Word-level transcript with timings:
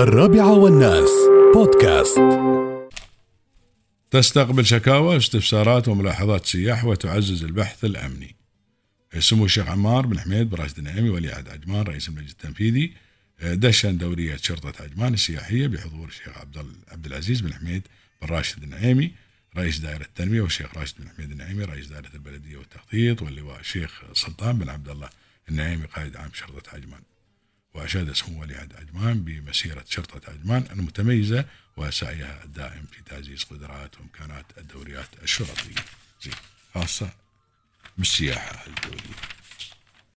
الرابعة 0.00 0.52
والناس. 0.52 1.10
بودكاست. 1.54 2.20
تستقبل 4.10 4.66
شكاوى 4.66 5.14
واستفسارات 5.14 5.88
وملاحظات 5.88 6.46
سياح 6.46 6.84
وتعزز 6.84 7.44
البحث 7.44 7.84
الأمني. 7.84 8.36
سمو 9.18 9.44
الشيخ 9.44 9.68
عمار 9.68 10.06
بن 10.06 10.20
حميد 10.20 10.50
براشد 10.50 10.78
النعيمي 10.78 11.10
ولي 11.10 11.32
عهد 11.32 11.48
عجمان 11.48 11.82
رئيس 11.82 12.08
المجلس 12.08 12.32
التنفيذي. 12.32 12.92
دشن 13.42 13.98
دورية 13.98 14.36
شرطة 14.36 14.82
عجمان 14.82 15.14
السياحية 15.14 15.66
بحضور 15.66 16.08
الشيخ 16.08 16.38
عبد 16.88 17.06
العزيز 17.06 17.40
بن 17.40 17.54
حميد 17.54 17.82
بن 18.22 18.28
راشد 18.28 18.62
النعيمي 18.62 19.12
رئيس 19.56 19.78
دائرة 19.78 20.02
التنمية 20.02 20.40
والشيخ 20.40 20.78
راشد 20.78 20.94
بن 20.98 21.08
حميد 21.08 21.30
النعيمي 21.30 21.64
رئيس 21.64 21.86
دائرة 21.86 22.10
البلدية 22.14 22.56
والتخطيط 22.56 23.22
واللواء 23.22 23.60
الشيخ 23.60 24.02
سلطان 24.14 24.58
بن 24.58 24.68
عبد 24.68 24.88
الله 24.88 25.08
النعيمي 25.48 25.84
قائد 25.84 26.16
عام 26.16 26.30
شرطة 26.32 26.70
عجمان 26.74 27.00
وأشاد 27.74 28.12
سمو 28.12 28.40
ولي 28.40 28.56
عجمان 28.56 29.24
بمسيرة 29.24 29.84
شرطة 29.88 30.30
عجمان 30.30 30.66
المتميزة 30.70 31.44
وسعيها 31.76 32.44
الدائم 32.44 32.86
في 32.92 33.02
تعزيز 33.02 33.44
قدرات 33.44 34.00
وإمكانات 34.00 34.46
الدوريات 34.58 35.08
الشرطية. 35.22 35.84
خاصة 36.74 37.10
بالسياحة 37.98 38.66
الدولية. 38.66 39.09